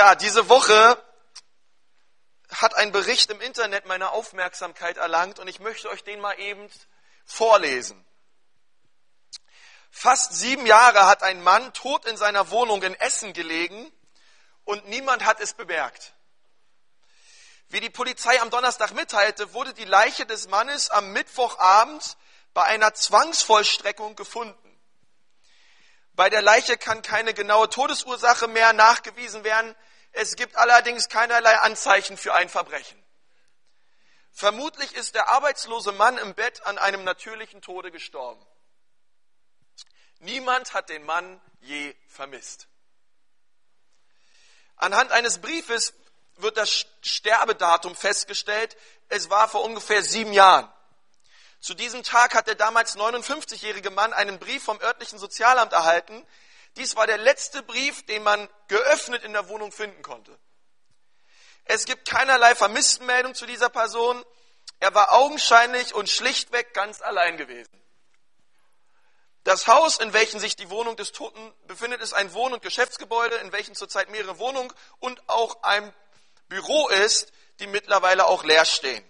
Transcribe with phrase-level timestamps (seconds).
[0.00, 0.96] Ja, diese Woche
[2.48, 6.70] hat ein Bericht im Internet meine Aufmerksamkeit erlangt und ich möchte euch den mal eben
[7.26, 8.02] vorlesen.
[9.90, 13.92] Fast sieben Jahre hat ein Mann tot in seiner Wohnung in Essen gelegen
[14.64, 16.14] und niemand hat es bemerkt.
[17.68, 22.16] Wie die Polizei am Donnerstag mitteilte, wurde die Leiche des Mannes am Mittwochabend
[22.54, 24.80] bei einer Zwangsvollstreckung gefunden.
[26.14, 29.76] Bei der Leiche kann keine genaue Todesursache mehr nachgewiesen werden.
[30.12, 33.00] Es gibt allerdings keinerlei Anzeichen für ein Verbrechen.
[34.32, 38.44] Vermutlich ist der arbeitslose Mann im Bett an einem natürlichen Tode gestorben.
[40.20, 42.68] Niemand hat den Mann je vermisst.
[44.76, 45.94] Anhand eines Briefes
[46.36, 48.76] wird das Sterbedatum festgestellt.
[49.08, 50.70] Es war vor ungefähr sieben Jahren.
[51.60, 56.26] Zu diesem Tag hat der damals 59-jährige Mann einen Brief vom örtlichen Sozialamt erhalten.
[56.76, 60.38] Dies war der letzte Brief, den man geöffnet in der Wohnung finden konnte.
[61.64, 64.24] Es gibt keinerlei Vermisstenmeldung zu dieser Person.
[64.78, 67.80] Er war augenscheinlich und schlichtweg ganz allein gewesen.
[69.44, 73.36] Das Haus, in welchem sich die Wohnung des Toten befindet, ist ein Wohn- und Geschäftsgebäude,
[73.36, 75.92] in welchem zurzeit mehrere Wohnungen und auch ein
[76.48, 79.04] Büro ist, die mittlerweile auch leer stehen.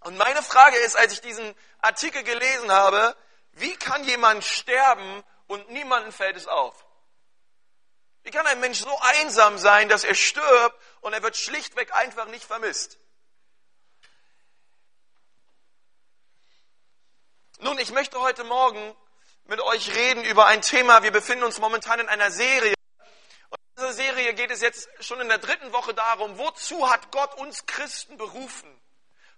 [0.00, 3.16] Und meine Frage ist, als ich diesen Artikel gelesen habe,
[3.52, 6.84] wie kann jemand sterben und niemandem fällt es auf?
[8.22, 12.26] Wie kann ein Mensch so einsam sein, dass er stirbt und er wird schlichtweg einfach
[12.26, 12.98] nicht vermisst?
[17.58, 18.96] Nun, ich möchte heute Morgen
[19.44, 21.02] mit euch reden über ein Thema.
[21.02, 22.74] Wir befinden uns momentan in einer Serie.
[23.50, 27.12] Und in dieser Serie geht es jetzt schon in der dritten Woche darum, wozu hat
[27.12, 28.81] Gott uns Christen berufen?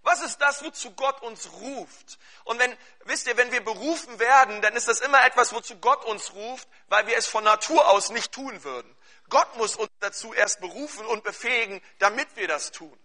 [0.04, 2.18] Was ist das, wozu Gott uns ruft?
[2.44, 6.04] Und wenn, wisst ihr, wenn wir berufen werden, dann ist das immer etwas, wozu Gott
[6.04, 8.94] uns ruft, weil wir es von Natur aus nicht tun würden.
[9.30, 12.96] Gott muss uns dazu erst berufen und befähigen, damit wir das tun.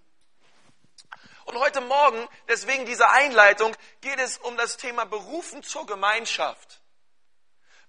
[1.45, 6.81] Und heute Morgen, deswegen dieser Einleitung, geht es um das Thema Berufen zur Gemeinschaft.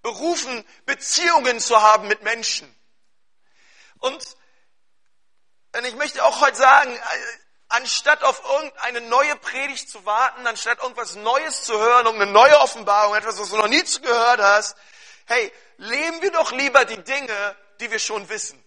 [0.02, 2.72] Berufen, Beziehungen zu haben mit Menschen.
[3.98, 4.36] Und
[5.84, 6.96] ich möchte auch heute sagen,
[7.70, 12.58] anstatt auf irgendeine neue Predigt zu warten, anstatt irgendwas Neues zu hören, um eine neue
[12.60, 14.76] Offenbarung, etwas, was du noch nie gehört hast,
[15.26, 18.62] hey, leben wir doch lieber die Dinge, die wir schon wissen.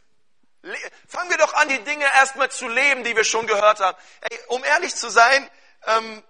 [1.07, 3.97] Fangen wir doch an, die Dinge erstmal zu leben, die wir schon gehört haben.
[4.21, 5.49] Ey, um ehrlich zu sein,
[5.85, 6.23] ähm,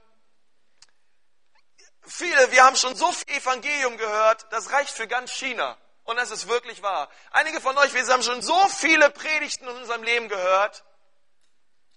[2.02, 5.78] viele, wir haben schon so viel Evangelium gehört, das reicht für ganz China.
[6.06, 7.10] Und das ist wirklich wahr.
[7.32, 10.84] Einige von euch, wir haben schon so viele Predigten in unserem Leben gehört.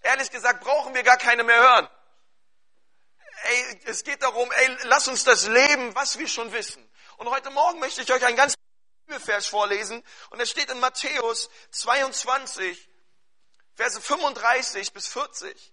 [0.06, 1.88] Ehrlich gesagt, brauchen wir gar keine mehr hören.
[3.42, 6.88] Ey, es geht darum, ey, lass uns das leben, was wir schon wissen.
[7.16, 8.54] Und heute Morgen möchte ich euch ein ganz
[9.06, 12.88] Bibelvers vorlesen und es steht in Matthäus 22,
[13.74, 15.72] Verse 35 bis 40.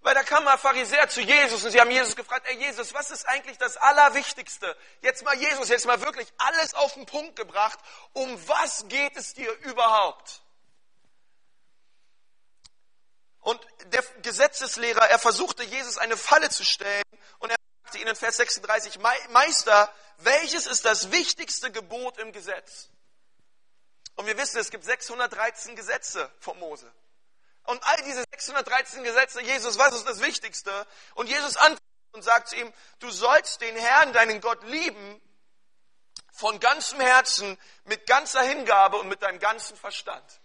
[0.00, 3.10] Weil da kam mal Pharisäer zu Jesus und sie haben Jesus gefragt, ey Jesus, was
[3.12, 4.76] ist eigentlich das Allerwichtigste?
[5.00, 7.78] Jetzt mal Jesus, jetzt mal wirklich alles auf den Punkt gebracht.
[8.14, 10.42] Um was geht es dir überhaupt?
[13.40, 17.02] Und der Gesetzeslehrer, er versuchte Jesus eine Falle zu stellen
[17.38, 18.98] und er sagte ihnen in Vers 36,
[19.30, 22.90] Meister, welches ist das wichtigste Gebot im Gesetz?
[24.16, 26.92] Und wir wissen, es gibt 613 Gesetze von Mose.
[27.64, 30.86] Und all diese 613 Gesetze, Jesus, was ist das Wichtigste?
[31.14, 35.22] Und Jesus antwortet und sagt zu ihm, du sollst den Herrn, deinen Gott lieben,
[36.32, 40.40] von ganzem Herzen, mit ganzer Hingabe und mit deinem ganzen Verstand.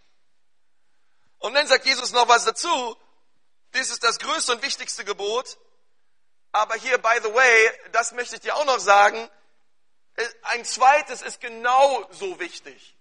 [1.40, 2.98] Und dann sagt Jesus noch was dazu.
[3.74, 5.58] Dies ist das größte und wichtigste Gebot.
[6.52, 9.30] Aber hier, by the way, das möchte ich dir auch noch sagen,
[10.44, 12.96] ein zweites ist genauso wichtig.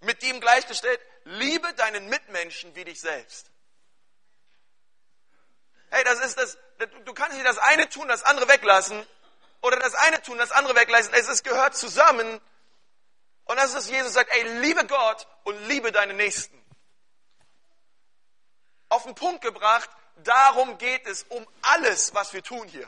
[0.00, 3.50] Mit dem gleichgestellt, liebe deinen Mitmenschen wie dich selbst.
[5.90, 6.58] Hey, das ist das,
[7.04, 9.06] du kannst nicht das eine tun, das andere weglassen,
[9.60, 11.12] oder das eine tun, das andere weglassen.
[11.12, 12.40] Es ist, gehört zusammen.
[13.44, 16.61] Und das ist, Jesus sagt, ey, liebe Gott und liebe deine Nächsten.
[18.92, 22.86] Auf den Punkt gebracht, darum geht es um alles, was wir tun hier.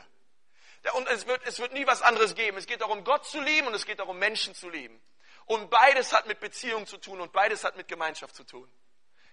[0.93, 2.59] Und es wird, es wird nie was anderes geben.
[2.59, 5.01] Es geht darum, Gott zu lieben und es geht darum, Menschen zu lieben.
[5.47, 8.71] Und beides hat mit Beziehung zu tun und beides hat mit Gemeinschaft zu tun.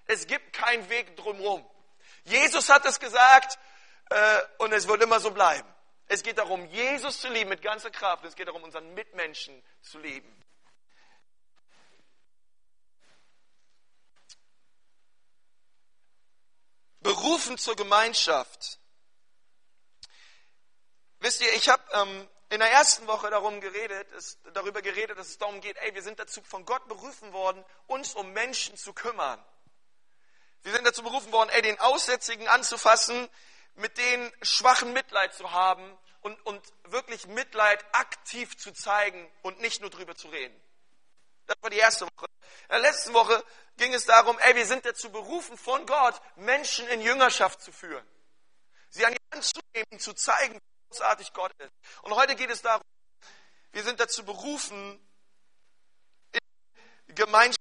[0.06, 1.62] Es gibt keinen Weg drumherum.
[2.24, 3.58] Jesus hat es gesagt
[4.08, 5.68] äh, und es wird immer so bleiben.
[6.08, 8.24] Es geht darum, Jesus zu lieben mit ganzer Kraft.
[8.24, 10.34] Es geht darum, unseren Mitmenschen zu lieben.
[17.22, 18.80] Berufen zur Gemeinschaft.
[21.20, 25.28] Wisst ihr, ich habe ähm, in der ersten Woche darum geredet, ist, darüber geredet, dass
[25.28, 28.92] es darum geht, ey, wir sind dazu von Gott berufen worden, uns um Menschen zu
[28.92, 29.40] kümmern.
[30.64, 33.28] Wir sind dazu berufen worden, ey, den Aussätzigen anzufassen,
[33.76, 39.80] mit denen schwachen Mitleid zu haben und, und wirklich Mitleid aktiv zu zeigen und nicht
[39.80, 40.60] nur drüber zu reden.
[41.46, 42.26] Das war die erste Woche.
[42.62, 43.44] In der letzten Woche
[43.76, 48.06] ging es darum, ey, wir sind dazu berufen von Gott, Menschen in Jüngerschaft zu führen.
[48.90, 51.72] Sie an die Hand zu nehmen, zu zeigen, wie großartig Gott ist.
[52.02, 52.84] Und heute geht es darum,
[53.72, 55.00] wir sind dazu berufen,
[56.32, 57.58] in Gemeinschaft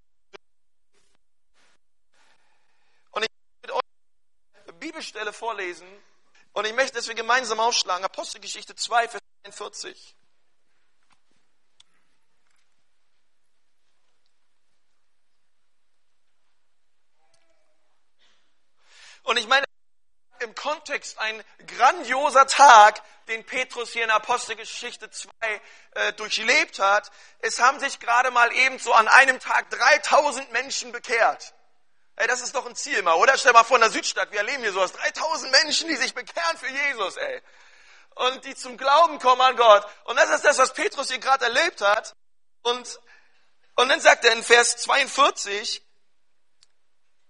[3.12, 5.88] und ich möchte mit euch eine Bibelstelle vorlesen
[6.54, 8.04] und ich möchte, dass wir gemeinsam aufschlagen.
[8.04, 10.16] Apostelgeschichte 2, Vers 41.
[19.24, 19.66] Und ich meine,
[20.40, 21.44] im Kontext ein
[21.78, 25.30] grandioser Tag, den Petrus hier in Apostelgeschichte 2
[25.92, 27.12] äh, durchlebt hat.
[27.38, 31.54] Es haben sich gerade mal eben an einem Tag 3000 Menschen bekehrt.
[32.16, 33.38] Ey, das ist doch ein Ziel mal, oder?
[33.38, 34.92] Stell mal vor in der Südstadt, wir erleben hier sowas.
[34.94, 37.42] 3000 Menschen, die sich bekehren für Jesus, ey.
[38.16, 39.86] Und die zum Glauben kommen an Gott.
[40.06, 42.16] Und das ist das, was Petrus hier gerade erlebt hat.
[42.64, 43.00] Und,
[43.76, 45.84] und dann sagt er in Vers 42,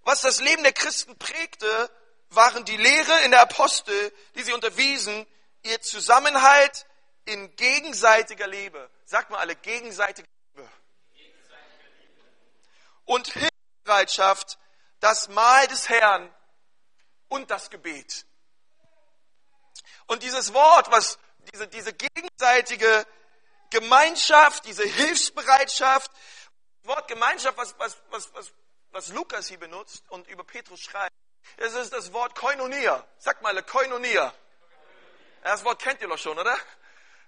[0.03, 1.91] was das Leben der Christen prägte,
[2.31, 5.27] waren die Lehre in der Apostel, die sie unterwiesen,
[5.63, 6.85] ihr Zusammenhalt
[7.25, 8.89] in gegenseitiger Liebe.
[9.05, 10.69] Sagt mal alle, gegenseitige Liebe.
[13.05, 14.57] Und Hilfsbereitschaft,
[14.99, 16.33] das Mahl des Herrn
[17.27, 18.25] und das Gebet.
[20.07, 21.19] Und dieses Wort, was
[21.53, 23.05] diese, diese gegenseitige
[23.69, 26.11] Gemeinschaft, diese Hilfsbereitschaft,
[26.81, 28.53] das Wort Gemeinschaft, was, was, was, was,
[28.91, 31.15] was Lukas hier benutzt und über Petrus schreibt,
[31.57, 33.05] es ist das Wort Koinonia.
[33.17, 34.33] Sag mal, Koinonia.
[35.43, 36.57] Das Wort kennt ihr doch schon, oder?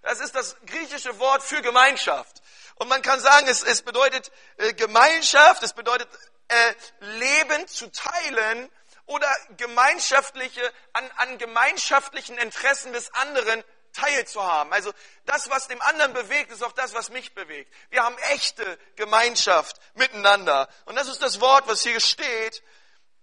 [0.01, 2.41] Das ist das griechische Wort für Gemeinschaft.
[2.75, 6.09] Und man kann sagen, es, es bedeutet äh, Gemeinschaft, es bedeutet
[6.49, 8.69] äh, Leben zu teilen
[9.05, 9.27] oder
[9.57, 10.61] gemeinschaftliche,
[10.93, 13.63] an, an gemeinschaftlichen Interessen des anderen
[13.93, 14.73] teilzuhaben.
[14.73, 14.91] Also
[15.25, 17.73] das, was dem anderen bewegt, ist auch das, was mich bewegt.
[17.89, 20.67] Wir haben echte Gemeinschaft miteinander.
[20.85, 22.63] Und das ist das Wort, was hier steht.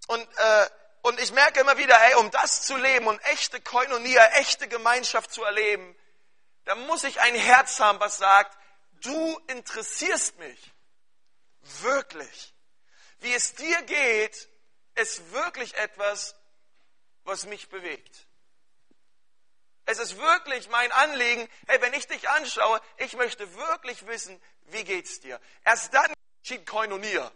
[0.06, 0.66] Und äh,
[1.02, 5.32] und ich merke immer wieder, ey, um das zu leben und echte Koinonia, echte Gemeinschaft
[5.32, 5.96] zu erleben,
[6.64, 8.56] da muss ich ein Herz haben, was sagt,
[9.02, 10.72] du interessierst mich.
[11.80, 12.54] Wirklich.
[13.20, 14.48] Wie es dir geht,
[14.94, 16.34] ist wirklich etwas,
[17.24, 18.26] was mich bewegt.
[19.86, 24.84] Es ist wirklich mein Anliegen, hey, wenn ich dich anschaue, ich möchte wirklich wissen, wie
[24.84, 25.40] geht's dir?
[25.64, 26.12] Erst dann
[26.42, 27.32] geschieht Koinonia.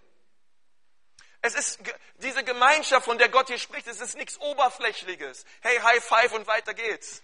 [1.45, 1.79] Es ist
[2.21, 5.45] diese Gemeinschaft, von der Gott hier spricht, es ist nichts Oberflächliches.
[5.61, 7.23] Hey, High Five und weiter geht's.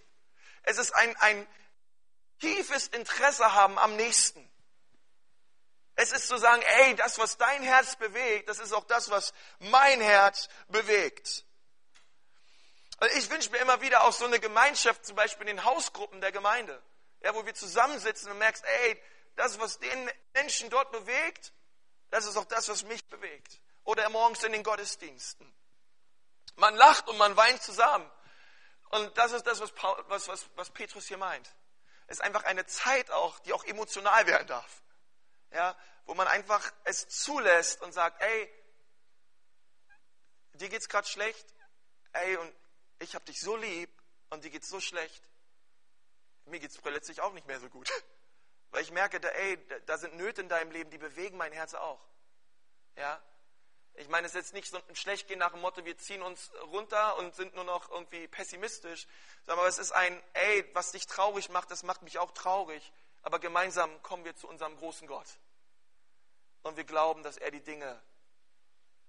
[0.62, 1.46] Es ist ein, ein
[2.38, 4.46] tiefes Interesse haben am Nächsten.
[5.94, 9.32] Es ist zu sagen, ey, das, was dein Herz bewegt, das ist auch das, was
[9.58, 11.46] mein Herz bewegt.
[13.00, 16.20] Und ich wünsche mir immer wieder auch so eine Gemeinschaft, zum Beispiel in den Hausgruppen
[16.20, 16.82] der Gemeinde,
[17.22, 19.02] ja, wo wir zusammensitzen und merkst, ey,
[19.36, 21.54] das, was den Menschen dort bewegt,
[22.10, 25.52] das ist auch das, was mich bewegt oder morgens in den Gottesdiensten.
[26.56, 28.10] Man lacht und man weint zusammen.
[28.90, 31.48] Und das ist das, was, Paul, was, was, was Petrus hier meint.
[32.06, 34.82] Es ist einfach eine Zeit auch, die auch emotional werden darf.
[35.52, 38.52] Ja, wo man einfach es zulässt und sagt, ey,
[40.54, 41.46] dir geht's gerade schlecht,
[42.12, 42.54] ey, und
[42.98, 43.90] ich habe dich so lieb
[44.30, 45.28] und dir geht's so schlecht.
[46.46, 47.90] Mir geht's plötzlich auch nicht mehr so gut.
[48.70, 51.74] Weil ich merke, da, ey, da sind Nöte in deinem Leben, die bewegen mein Herz
[51.74, 52.00] auch.
[52.96, 53.22] Ja,
[54.00, 56.50] ich meine, es ist jetzt nicht so ein Schlechtgehen nach dem Motto, wir ziehen uns
[56.72, 59.06] runter und sind nur noch irgendwie pessimistisch,
[59.44, 62.92] sondern es ist ein, ey, was dich traurig macht, das macht mich auch traurig.
[63.22, 65.26] Aber gemeinsam kommen wir zu unserem großen Gott.
[66.62, 68.00] Und wir glauben, dass er die Dinge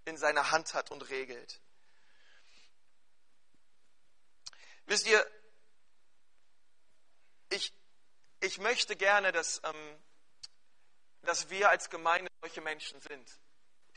[0.04, 1.62] in seiner Hand hat und regelt.
[4.88, 5.26] Wisst ihr,
[7.50, 7.74] ich,
[8.42, 10.04] ich möchte gerne, dass, ähm,
[11.22, 13.40] dass wir als Gemeinde solche Menschen sind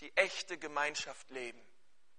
[0.01, 1.61] die echte Gemeinschaft leben,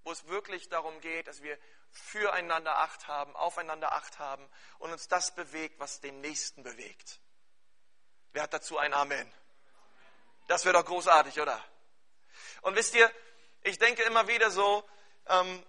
[0.03, 1.57] wo es wirklich darum geht, dass wir
[1.91, 4.47] füreinander Acht haben, aufeinander Acht haben
[4.79, 7.19] und uns das bewegt, was den Nächsten bewegt.
[8.33, 9.31] Wer hat dazu ein Amen?
[10.47, 11.63] Das wäre doch großartig, oder?
[12.61, 13.11] Und wisst ihr,
[13.63, 14.87] ich denke immer wieder so,
[15.27, 15.65] ähm,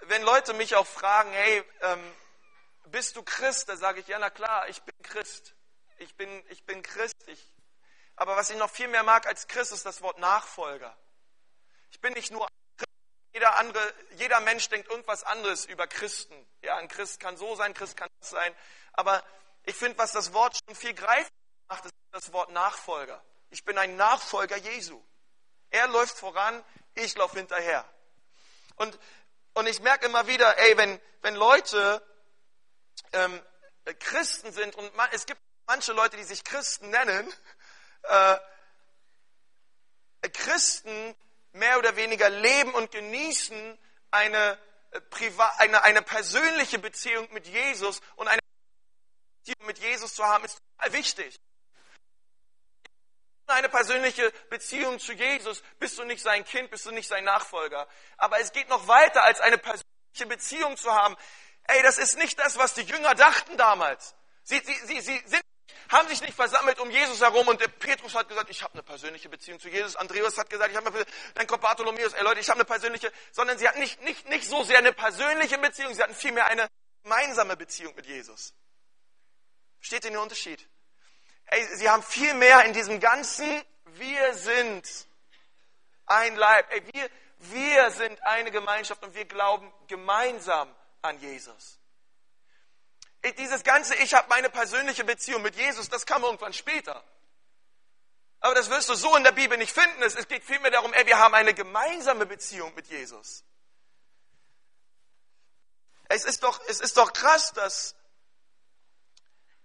[0.00, 2.16] wenn Leute mich auch fragen, hey, ähm,
[2.86, 3.68] bist du Christ?
[3.68, 5.54] Da sage ich, ja, na klar, ich bin Christ.
[5.98, 7.16] Ich bin, ich bin Christ.
[7.26, 7.51] Ich
[8.16, 10.96] aber was ich noch viel mehr mag als Christ, ist das Wort Nachfolger.
[11.90, 12.88] Ich bin nicht nur Christ.
[13.32, 16.34] Jeder, andere, jeder Mensch denkt irgendwas anderes über Christen.
[16.62, 18.54] Ja, ein Christ kann so sein, ein Christ kann das sein.
[18.92, 19.22] Aber
[19.64, 21.30] ich finde, was das Wort schon viel greifbar
[21.68, 23.22] macht, ist das Wort Nachfolger.
[23.50, 25.02] Ich bin ein Nachfolger Jesu.
[25.70, 26.62] Er läuft voran,
[26.94, 27.84] ich laufe hinterher.
[28.76, 28.98] Und,
[29.54, 32.02] und ich merke immer wieder, ey, wenn, wenn Leute
[33.12, 33.40] ähm,
[33.98, 37.32] Christen sind und man, es gibt manche Leute, die sich Christen nennen,
[38.02, 38.38] äh,
[40.32, 41.14] Christen
[41.52, 43.78] mehr oder weniger leben und genießen
[44.10, 44.58] eine,
[44.90, 48.40] äh, eine, eine persönliche Beziehung mit Jesus und eine
[49.44, 51.36] Beziehung mit Jesus zu haben, ist total wichtig.
[53.46, 57.86] Eine persönliche Beziehung zu Jesus, bist du nicht sein Kind, bist du nicht sein Nachfolger.
[58.16, 61.16] Aber es geht noch weiter, als eine persönliche Beziehung zu haben.
[61.64, 64.14] Ey, das ist nicht das, was die Jünger dachten damals.
[64.42, 65.42] Sie, sie, sie, sie sind
[65.88, 68.82] haben sich nicht versammelt um Jesus herum und der Petrus hat gesagt, ich habe eine
[68.82, 69.96] persönliche Beziehung zu Jesus.
[69.96, 73.12] Andreas hat gesagt, ich habe eine dann kommt Bartholomäus, ey Leute, ich habe eine persönliche,
[73.30, 76.68] sondern sie hatten nicht, nicht, nicht so sehr eine persönliche Beziehung, sie hatten vielmehr eine
[77.02, 78.54] gemeinsame Beziehung mit Jesus.
[79.78, 80.68] Versteht ihr den Unterschied?
[81.46, 84.88] Ey, sie haben viel mehr in diesem ganzen, wir sind
[86.06, 86.70] ein Leib.
[86.70, 91.81] Ey, wir, wir sind eine Gemeinschaft und wir glauben gemeinsam an Jesus.
[93.38, 97.02] Dieses ganze, ich habe meine persönliche Beziehung mit Jesus, das kam irgendwann später.
[98.40, 100.02] Aber das wirst du so in der Bibel nicht finden.
[100.02, 103.44] Es geht vielmehr darum, ey, wir haben eine gemeinsame Beziehung mit Jesus.
[106.08, 107.94] Es ist doch, es ist doch krass, dass,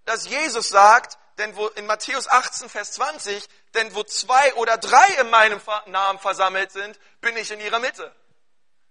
[0.06, 5.08] dass Jesus sagt, denn wo in Matthäus 18, Vers 20, denn wo zwei oder drei
[5.22, 8.16] in meinem Namen versammelt sind, bin ich in ihrer Mitte.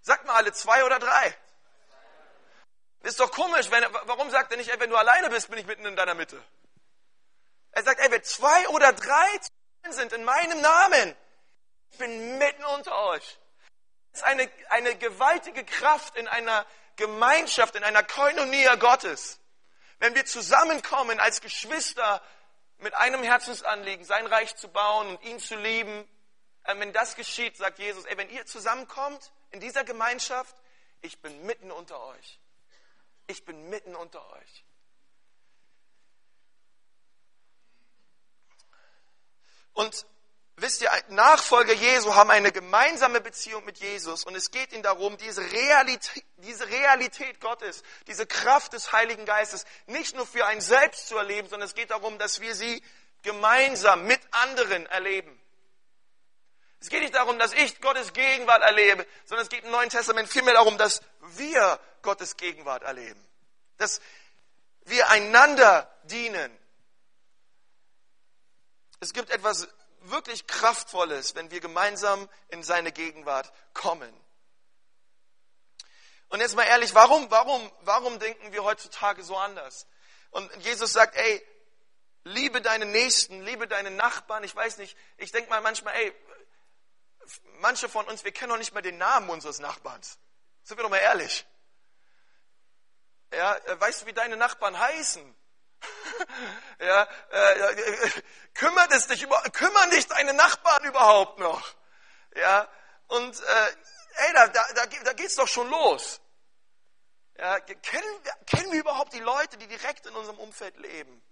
[0.01, 1.37] Sagt mal alle zwei oder drei.
[3.07, 5.67] Ist doch komisch, wenn, warum sagt er nicht, ey, wenn du alleine bist, bin ich
[5.67, 6.43] mitten in deiner Mitte?
[7.71, 9.41] Er sagt, ey, wenn zwei oder drei
[9.91, 11.15] sind in meinem Namen,
[11.93, 13.39] ich bin mitten unter euch.
[14.11, 19.39] Das ist eine, eine gewaltige Kraft in einer Gemeinschaft, in einer Koinonia Gottes.
[20.01, 22.21] Wenn wir zusammenkommen als Geschwister
[22.79, 26.09] mit einem Herzensanliegen, sein Reich zu bauen und ihn zu lieben,
[26.65, 30.57] äh, wenn das geschieht, sagt Jesus, ey, wenn ihr zusammenkommt in dieser Gemeinschaft,
[31.03, 32.41] ich bin mitten unter euch.
[33.27, 34.65] Ich bin mitten unter euch.
[39.73, 40.07] Und
[40.57, 45.19] wisst ihr, Nachfolger Jesu haben eine gemeinsame Beziehung mit Jesus und es geht ihnen darum,
[45.19, 51.09] diese Realität, diese Realität Gottes, diese Kraft des Heiligen Geistes nicht nur für einen selbst
[51.09, 52.83] zu erleben, sondern es geht darum, dass wir sie
[53.23, 55.39] gemeinsam mit anderen erleben.
[56.81, 60.29] Es geht nicht darum, dass ich Gottes Gegenwart erlebe, sondern es geht im Neuen Testament
[60.29, 63.21] vielmehr darum, dass wir Gottes Gegenwart erleben.
[63.79, 64.01] Dass
[64.85, 66.57] wir einander dienen.
[69.01, 69.69] Es gibt etwas
[70.03, 74.13] wirklich Kraftvolles, wenn wir gemeinsam in seine Gegenwart kommen.
[76.29, 79.87] Und jetzt mal ehrlich, warum, warum, warum denken wir heutzutage so anders?
[80.31, 81.45] Und Jesus sagt, ey,
[82.25, 84.45] liebe deine Nächsten, liebe deine Nachbarn.
[84.45, 86.13] Ich weiß nicht, ich denke mal manchmal, ey,
[87.61, 90.19] manche von uns, wir kennen noch nicht mal den Namen unseres Nachbarns.
[90.63, 91.47] Sind wir doch mal ehrlich.
[93.33, 95.37] Ja, äh, weißt du, wie deine Nachbarn heißen?
[96.81, 98.11] ja, äh, äh,
[98.55, 101.75] kümmert es dich über, kümmern dich deine Nachbarn überhaupt noch?
[102.35, 102.69] Ja,
[103.09, 103.77] und äh,
[104.17, 106.21] ey, da, da, da, da geht's doch schon los.
[107.39, 111.23] Ja, kennen, kennen wir überhaupt die Leute, die direkt in unserem Umfeld leben?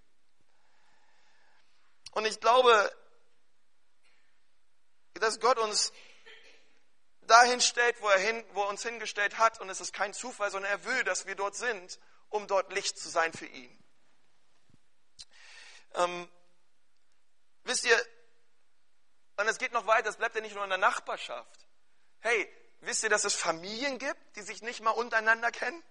[2.12, 2.94] Und ich glaube,
[5.14, 5.92] dass Gott uns
[7.22, 9.60] dahin stellt, wo er, hin, wo er uns hingestellt hat.
[9.60, 12.98] Und es ist kein Zufall, sondern er will, dass wir dort sind, um dort Licht
[12.98, 13.78] zu sein für ihn.
[15.94, 16.28] Ähm,
[17.62, 18.06] wisst ihr,
[19.36, 21.66] und es geht noch weiter, es bleibt ja nicht nur in der Nachbarschaft.
[22.20, 22.48] Hey,
[22.80, 25.82] wisst ihr, dass es Familien gibt, die sich nicht mal untereinander kennen?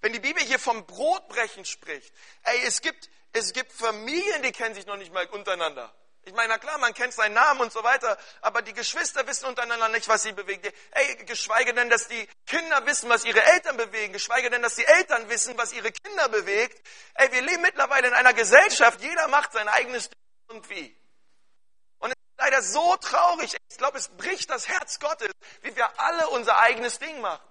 [0.00, 4.74] Wenn die Bibel hier vom Brotbrechen spricht, ey, es gibt, es gibt Familien, die kennen
[4.74, 5.94] sich noch nicht mal untereinander.
[6.24, 9.46] Ich meine, na klar, man kennt seinen Namen und so weiter, aber die Geschwister wissen
[9.46, 10.72] untereinander nicht, was sie bewegt.
[10.92, 14.84] Ey, geschweige denn, dass die Kinder wissen, was ihre Eltern bewegen, geschweige denn, dass die
[14.84, 16.86] Eltern wissen, was ihre Kinder bewegt.
[17.14, 20.96] Ey, wir leben mittlerweile in einer Gesellschaft, jeder macht sein eigenes Ding irgendwie.
[21.98, 23.56] Und es ist leider so traurig.
[23.68, 27.42] Ich glaube, es bricht das Herz Gottes, wie wir alle unser eigenes Ding machen.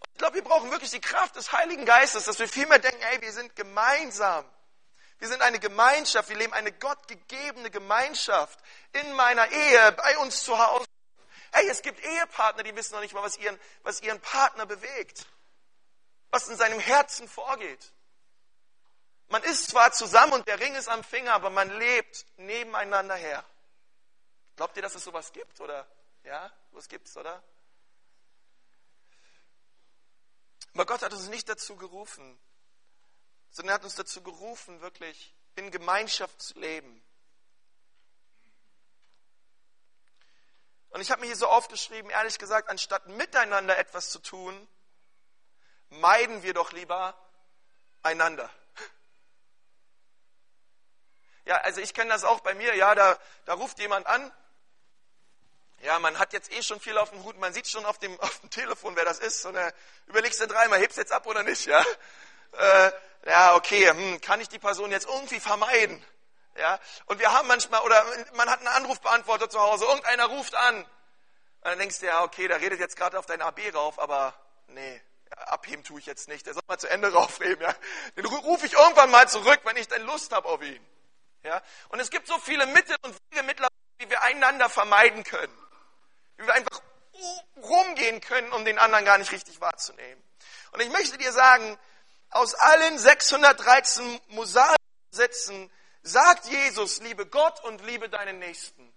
[0.00, 3.02] Und ich glaube, wir brauchen wirklich die Kraft des Heiligen Geistes, dass wir vielmehr denken,
[3.02, 4.44] ey, wir sind gemeinsam
[5.20, 8.58] wir sind eine Gemeinschaft, wir leben eine gottgegebene Gemeinschaft
[8.92, 10.86] in meiner Ehe, bei uns zu Hause.
[11.52, 15.26] Hey, es gibt Ehepartner, die wissen noch nicht mal, was ihren, was ihren Partner bewegt,
[16.30, 17.92] was in seinem Herzen vorgeht.
[19.28, 23.44] Man ist zwar zusammen und der Ring ist am Finger, aber man lebt nebeneinander her.
[24.56, 25.60] Glaubt ihr, dass es sowas gibt?
[25.60, 25.86] Oder
[26.24, 27.42] ja, was gibt's, oder?
[30.74, 32.38] Aber Gott hat uns nicht dazu gerufen,
[33.50, 37.02] sondern er hat uns dazu gerufen, wirklich in Gemeinschaft zu leben.
[40.90, 44.68] Und ich habe mir hier so aufgeschrieben, ehrlich gesagt, anstatt miteinander etwas zu tun,
[45.88, 47.14] meiden wir doch lieber
[48.02, 48.50] einander.
[51.44, 54.32] Ja, also ich kenne das auch bei mir, ja, da, da ruft jemand an.
[55.80, 58.18] Ja, man hat jetzt eh schon viel auf dem Hut, man sieht schon auf dem,
[58.20, 59.44] auf dem Telefon, wer das ist.
[59.46, 59.72] Und äh,
[60.06, 61.84] überlegst du dreimal, hebst jetzt ab oder nicht, ja?
[62.52, 62.90] Äh,
[63.26, 66.04] ja, okay, hm, kann ich die Person jetzt irgendwie vermeiden?
[66.56, 68.04] Ja, und wir haben manchmal, oder
[68.34, 70.76] man hat einen Anrufbeantworter zu Hause, irgendeiner ruft an.
[70.82, 70.88] Und
[71.62, 74.34] dann denkst du, ja, okay, der redet jetzt gerade auf dein AB rauf, aber
[74.68, 76.46] nee, abheben tue ich jetzt nicht.
[76.46, 77.74] Der soll mal zu Ende raufnehmen, ja.
[78.16, 80.84] Den rufe ich irgendwann mal zurück, wenn ich dann Lust habe auf ihn.
[81.42, 81.62] Ja?
[81.88, 85.56] Und es gibt so viele Mittel und Wege mittlerweile, wie wir einander vermeiden können.
[86.36, 86.80] Wie wir einfach
[87.56, 90.22] rumgehen können, um den anderen gar nicht richtig wahrzunehmen.
[90.72, 91.78] Und ich möchte dir sagen,
[92.30, 95.70] aus allen 613 Mosaiksätzen
[96.02, 98.92] sagt Jesus, liebe Gott und liebe deinen Nächsten.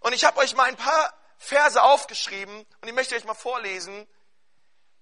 [0.00, 4.06] Und ich habe euch mal ein paar Verse aufgeschrieben und ich möchte euch mal vorlesen.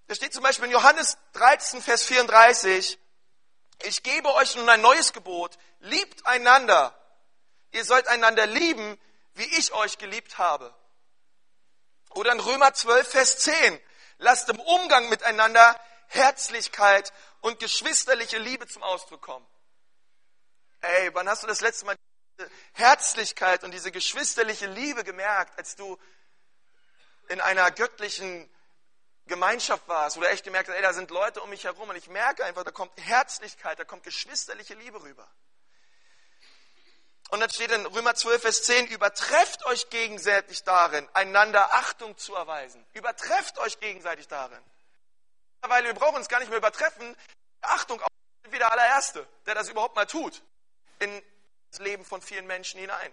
[0.06, 2.98] Da steht zum Beispiel in Johannes 13, Vers 34,
[3.82, 6.94] ich gebe euch nun ein neues Gebot, liebt einander.
[7.70, 8.98] Ihr sollt einander lieben,
[9.34, 10.74] wie ich euch geliebt habe.
[12.10, 13.80] Oder in Römer 12, Vers 10,
[14.18, 19.46] lasst im Umgang miteinander Herzlichkeit und geschwisterliche Liebe zum Ausdruck kommen.
[20.80, 21.96] Ey, wann hast du das letzte Mal
[22.38, 25.98] diese Herzlichkeit und diese geschwisterliche Liebe gemerkt, als du
[27.28, 28.48] in einer göttlichen
[29.26, 31.96] Gemeinschaft warst, wo du echt gemerkt hast, ey, da sind Leute um mich herum und
[31.96, 35.28] ich merke einfach, da kommt Herzlichkeit, da kommt geschwisterliche Liebe rüber.
[37.30, 42.34] Und dann steht in Römer 12, Vers 10, übertrefft euch gegenseitig darin, einander Achtung zu
[42.34, 42.84] erweisen.
[42.94, 44.62] Übertrefft euch gegenseitig darin.
[45.62, 47.16] Weil wir brauchen uns gar nicht mehr übertreffen.
[47.60, 48.08] Achtung, auch
[48.50, 50.42] wie der allererste, der das überhaupt mal tut,
[50.98, 51.22] in
[51.70, 53.12] das Leben von vielen Menschen hinein.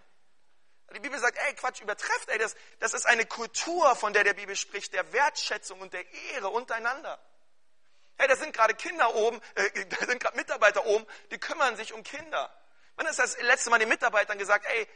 [0.93, 4.33] Die Bibel sagt, ey, Quatsch, übertrefft, ey, das, das ist eine Kultur, von der der
[4.33, 7.19] Bibel spricht, der Wertschätzung und der Ehre untereinander.
[8.17, 11.91] Hey, da sind gerade Kinder oben, äh, da sind gerade Mitarbeiter oben, die kümmern sich
[11.91, 12.55] um Kinder.
[12.95, 14.87] Wann ist das letzte Mal den Mitarbeitern gesagt, ey,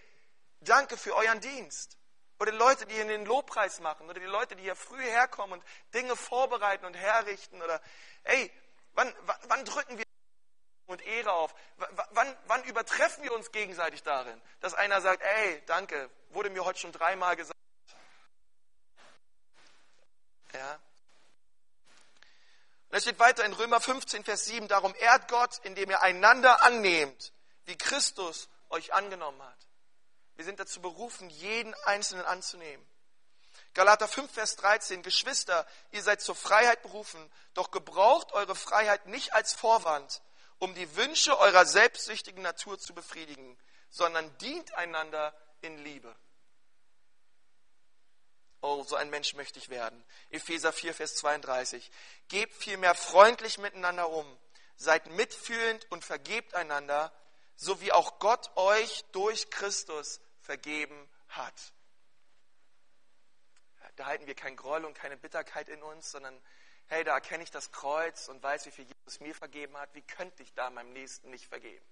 [0.61, 1.97] danke für euren Dienst?
[2.39, 5.59] Oder die Leute, die hier den Lobpreis machen, oder die Leute, die hier früh herkommen
[5.59, 7.81] und Dinge vorbereiten und herrichten, oder,
[8.23, 8.51] ey,
[8.93, 10.05] wann, wann, wann drücken wir
[10.89, 11.53] und Ehre auf.
[11.77, 16.65] W wann, wann übertreffen wir uns gegenseitig darin, dass einer sagt, ey, danke, wurde mir
[16.65, 17.55] heute schon dreimal gesagt.
[20.53, 20.79] Ja.
[22.89, 26.63] Und es steht weiter in Römer 15, Vers 7, darum ehrt Gott, indem ihr einander
[26.63, 27.33] annehmt,
[27.65, 29.68] wie Christus euch angenommen hat.
[30.39, 32.87] Wir sind dazu berufen, jeden Einzelnen anzunehmen.
[33.73, 39.33] Galater 5, Vers 13, Geschwister, ihr seid zur Freiheit berufen, doch gebraucht eure Freiheit nicht
[39.33, 40.21] als Vorwand,
[40.57, 46.15] um die Wünsche eurer selbstsüchtigen Natur zu befriedigen, sondern dient einander in Liebe.
[48.61, 50.01] Oh, so ein Mensch möchte ich werden.
[50.29, 51.91] Epheser 4, Vers 32.
[52.29, 54.39] Gebt vielmehr freundlich miteinander um,
[54.77, 57.11] seid mitfühlend und vergebt einander,
[57.57, 61.73] so wie auch Gott euch durch Christus vergeben hat.
[63.97, 66.41] Da halten wir kein Groll und keine Bitterkeit in uns, sondern
[66.87, 70.01] hey, da erkenne ich das Kreuz und weiß, wie viel Jesus mir vergeben hat, wie
[70.01, 71.85] könnte ich da meinem Nächsten nicht vergeben?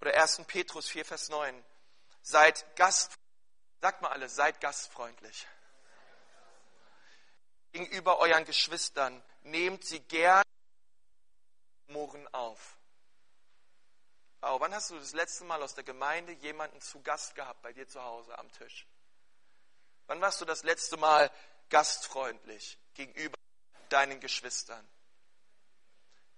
[0.00, 0.44] Oder 1.
[0.46, 1.62] Petrus 4, Vers 9.
[2.22, 3.20] Seid gastfreundlich.
[3.82, 5.46] Sagt mal alle, seid gastfreundlich.
[7.72, 10.44] Gegenüber euren Geschwistern nehmt sie gern
[11.88, 12.78] Murren auf.
[14.44, 17.72] Aber wann hast du das letzte Mal aus der Gemeinde jemanden zu Gast gehabt bei
[17.72, 18.86] dir zu Hause am Tisch?
[20.06, 21.30] Wann warst du das letzte Mal
[21.70, 23.38] gastfreundlich gegenüber
[23.88, 24.86] deinen Geschwistern?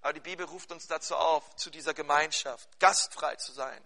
[0.03, 3.85] Aber die Bibel ruft uns dazu auf, zu dieser Gemeinschaft, gastfrei zu sein.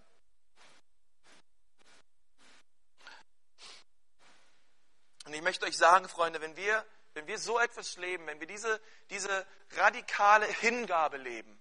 [5.25, 8.45] Und ich möchte euch sagen, Freunde, wenn wir, wenn wir so etwas leben, wenn wir
[8.45, 8.79] diese,
[9.09, 11.60] diese radikale Hingabe leben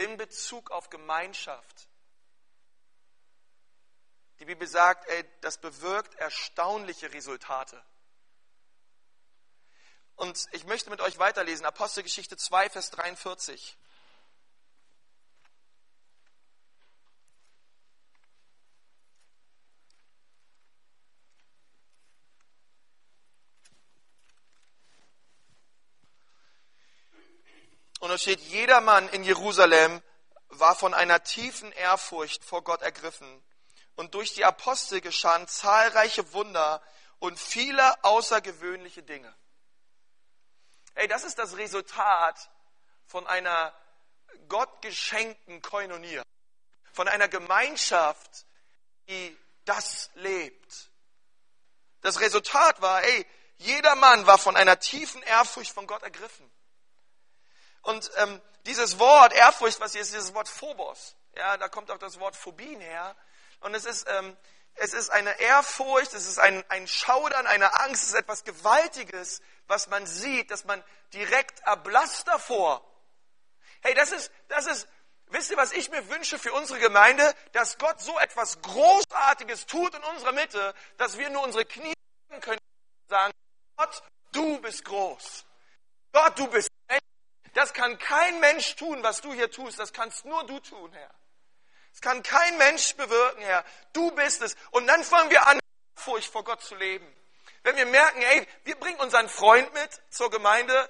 [0.00, 1.88] in Bezug auf Gemeinschaft,
[4.38, 7.82] die Bibel sagt, ey, das bewirkt erstaunliche Resultate.
[10.16, 13.76] Und ich möchte mit euch weiterlesen, Apostelgeschichte 2, Vers 43.
[28.10, 30.02] Und es steht, jeder Mann in Jerusalem
[30.48, 33.40] war von einer tiefen Ehrfurcht vor Gott ergriffen
[33.94, 36.82] und durch die Apostel geschahen zahlreiche Wunder
[37.20, 39.32] und viele außergewöhnliche Dinge.
[40.96, 42.50] Hey, das ist das Resultat
[43.06, 43.72] von einer
[44.48, 46.24] gottgeschenkten Koinonia,
[46.92, 48.44] von einer Gemeinschaft,
[49.08, 50.90] die das lebt.
[52.00, 53.24] Das Resultat war, ey,
[53.58, 56.50] jeder Mann war von einer tiefen Ehrfurcht von Gott ergriffen.
[57.82, 61.98] Und ähm, dieses Wort Ehrfurcht, was hier ist, dieses Wort Phobos, ja, da kommt auch
[61.98, 63.16] das Wort Phobien her.
[63.60, 64.36] Und es ist, ähm,
[64.74, 69.42] es ist eine Ehrfurcht, es ist ein, ein Schaudern, eine Angst, es ist etwas Gewaltiges,
[69.66, 72.84] was man sieht, dass man direkt erblasst davor.
[73.82, 74.88] Hey, das ist, das ist,
[75.26, 77.34] wisst ihr, was ich mir wünsche für unsere Gemeinde?
[77.52, 81.94] Dass Gott so etwas Großartiges tut in unserer Mitte, dass wir nur unsere Knie
[82.40, 83.32] können und sagen,
[83.76, 85.44] Gott, du bist groß.
[86.12, 86.68] Gott, du bist.
[87.54, 89.78] Das kann kein Mensch tun, was du hier tust.
[89.78, 91.10] Das kannst nur du tun, Herr.
[91.92, 93.64] Das kann kein Mensch bewirken, Herr.
[93.92, 94.56] Du bist es.
[94.70, 95.58] Und dann fangen wir an,
[95.94, 97.06] Furcht vor Gott zu leben.
[97.62, 100.88] Wenn wir merken, ey, wir bringen unseren Freund mit zur Gemeinde,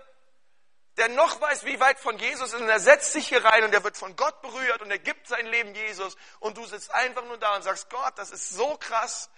[0.97, 3.73] der noch weiß, wie weit von Jesus ist und er setzt sich hier rein und
[3.73, 7.25] er wird von Gott berührt und er gibt sein Leben Jesus und du sitzt einfach
[7.25, 9.31] nur da und sagst, Gott, das ist so krass,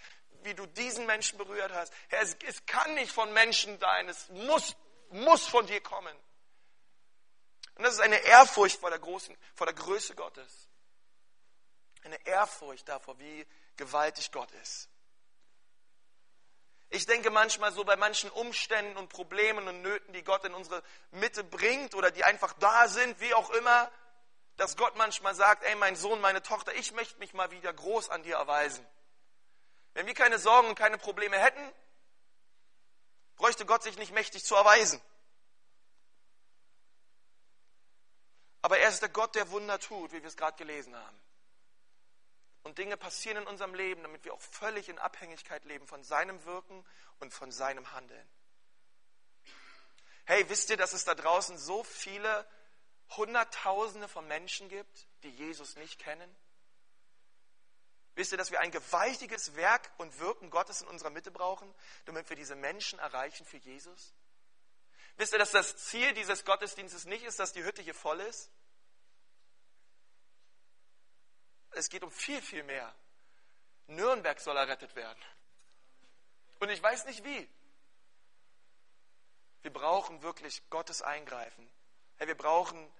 [0.42, 1.92] wie du diesen Menschen berührt hast.
[2.08, 4.76] Herr, es, es kann nicht von Menschen sein, es muss,
[5.10, 6.16] muss von dir kommen.
[7.82, 10.68] Und das ist eine Ehrfurcht vor der, großen, vor der Größe Gottes.
[12.04, 13.44] Eine Ehrfurcht davor, wie
[13.76, 14.88] gewaltig Gott ist.
[16.90, 20.80] Ich denke manchmal so bei manchen Umständen und Problemen und Nöten, die Gott in unsere
[21.10, 23.90] Mitte bringt oder die einfach da sind, wie auch immer,
[24.58, 28.10] dass Gott manchmal sagt, ey mein Sohn, meine Tochter, ich möchte mich mal wieder groß
[28.10, 28.86] an dir erweisen.
[29.94, 31.72] Wenn wir keine Sorgen und keine Probleme hätten,
[33.34, 35.02] bräuchte Gott sich nicht mächtig zu erweisen.
[38.62, 41.20] Aber er ist der Gott, der Wunder tut, wie wir es gerade gelesen haben.
[42.62, 46.44] Und Dinge passieren in unserem Leben, damit wir auch völlig in Abhängigkeit leben von seinem
[46.44, 46.86] Wirken
[47.18, 48.28] und von seinem Handeln.
[50.24, 52.48] Hey, wisst ihr, dass es da draußen so viele
[53.16, 56.36] Hunderttausende von Menschen gibt, die Jesus nicht kennen?
[58.14, 62.28] Wisst ihr, dass wir ein gewaltiges Werk und Wirken Gottes in unserer Mitte brauchen, damit
[62.28, 64.14] wir diese Menschen erreichen für Jesus?
[65.16, 68.50] Wisst ihr, dass das Ziel dieses Gottesdienstes nicht ist, dass die Hütte hier voll ist?
[71.72, 72.94] Es geht um viel, viel mehr.
[73.86, 75.22] Nürnberg soll errettet werden.
[76.60, 77.48] Und ich weiß nicht wie.
[79.62, 81.68] Wir brauchen wirklich Gottes Eingreifen.
[82.16, 82.92] Hey, wir brauchen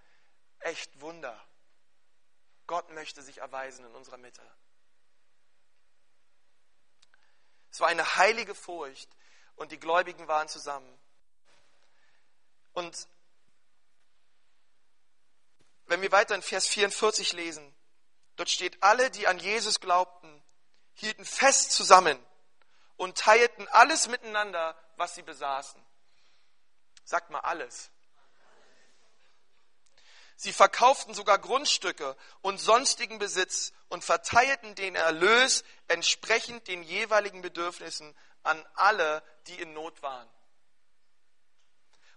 [0.60, 1.38] echt Wunder.
[2.66, 4.42] Gott möchte sich erweisen in unserer Mitte.
[7.70, 9.08] Es war eine heilige Furcht
[9.56, 10.98] und die Gläubigen waren zusammen.
[12.72, 13.08] Und
[15.86, 17.74] wenn wir weiter in Vers 44 lesen,
[18.36, 20.42] Dort steht, alle, die an Jesus glaubten,
[20.94, 22.18] hielten fest zusammen
[22.96, 25.80] und teilten alles miteinander, was sie besaßen.
[27.04, 27.90] Sagt mal alles.
[30.36, 38.16] Sie verkauften sogar Grundstücke und sonstigen Besitz und verteilten den Erlös entsprechend den jeweiligen Bedürfnissen
[38.42, 40.28] an alle, die in Not waren.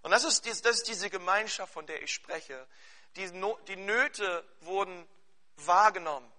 [0.05, 2.67] Und das ist, das ist diese Gemeinschaft, von der ich spreche.
[3.15, 5.09] Die, Nöte wurden
[5.55, 6.31] wahrgenommen.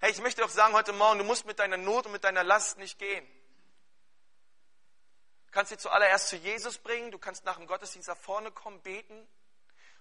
[0.00, 2.44] Hey, ich möchte doch sagen heute Morgen, du musst mit deiner Not und mit deiner
[2.44, 3.26] Last nicht gehen.
[5.46, 8.82] Du kannst sie zuallererst zu Jesus bringen, du kannst nach dem Gottesdienst nach vorne kommen,
[8.82, 9.26] beten.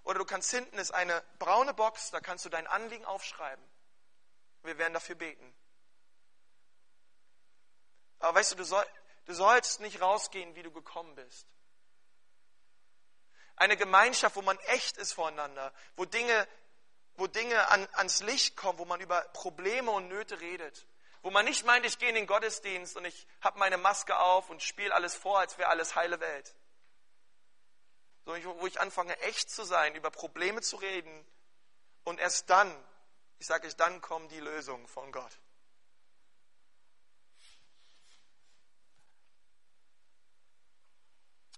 [0.03, 3.63] Oder du kannst hinten ist eine braune Box, da kannst du dein Anliegen aufschreiben.
[4.63, 5.55] Wir werden dafür beten.
[8.19, 8.85] Aber weißt du, du, soll,
[9.23, 11.54] du sollst nicht rausgehen, wie du gekommen bist.
[13.55, 16.47] Eine Gemeinschaft, wo man echt ist voreinander, wo Dinge
[17.17, 20.85] wo Dinge an, ans Licht kommen, wo man über Probleme und Nöte redet.
[21.21, 24.49] Wo man nicht meint, ich gehe in den Gottesdienst und ich habe meine Maske auf
[24.49, 26.55] und spiele alles vor, als wäre alles heile Welt.
[28.25, 31.25] Sondern wo ich anfange, echt zu sein, über Probleme zu reden
[32.03, 32.71] und erst dann,
[33.39, 35.39] ich sage ich, dann kommen die Lösungen von Gott.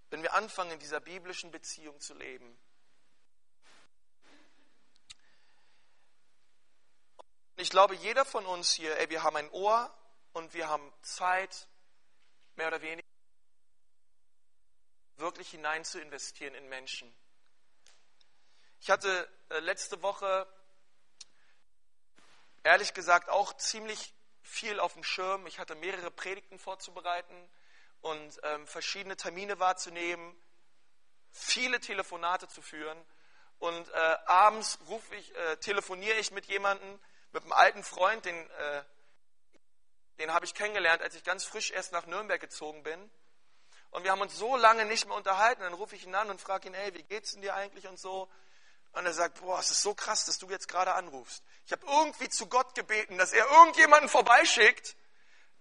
[0.10, 2.58] Wenn wir anfangen, in dieser biblischen Beziehung zu leben,
[7.60, 9.92] Ich glaube, jeder von uns hier, ey, wir haben ein Ohr
[10.34, 11.68] und wir haben Zeit,
[12.56, 13.08] mehr oder weniger,
[15.16, 17.12] wirklich hinein zu investieren in Menschen.
[18.80, 20.48] Ich hatte äh, letzte Woche,
[22.62, 25.48] ehrlich gesagt, auch ziemlich viel auf dem Schirm.
[25.48, 27.50] Ich hatte mehrere Predigten vorzubereiten
[28.02, 30.36] und ähm, verschiedene Termine wahrzunehmen,
[31.32, 32.98] viele Telefonate zu führen.
[33.60, 37.00] Und äh, abends rufe ich, äh, telefoniere ich mit jemandem,
[37.32, 38.84] mit einem alten Freund, den, äh,
[40.20, 43.12] den habe ich kennengelernt, als ich ganz frisch erst nach Nürnberg gezogen bin.
[43.90, 45.62] Und wir haben uns so lange nicht mehr unterhalten.
[45.62, 48.00] Dann rufe ich ihn an und frage ihn, hey, wie geht's denn dir eigentlich und
[48.00, 48.30] so.
[48.94, 51.44] Und er sagt, boah, es ist so krass, dass du jetzt gerade anrufst.
[51.66, 54.96] Ich habe irgendwie zu Gott gebeten, dass er irgendjemanden vorbeischickt,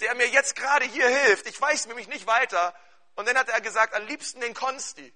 [0.01, 1.47] der mir jetzt gerade hier hilft.
[1.47, 2.75] Ich weiß nämlich nicht weiter.
[3.15, 5.13] Und dann hat er gesagt, am liebsten den Konsti.